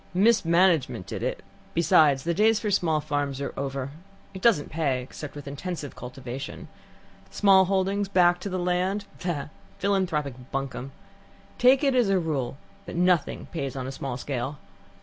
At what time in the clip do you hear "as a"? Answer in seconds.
11.93-12.17